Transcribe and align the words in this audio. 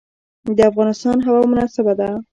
د 0.57 0.59
افغانستان 0.71 1.17
هوا 1.27 1.41
مناسبه 1.51 1.93
ده. 1.99 2.09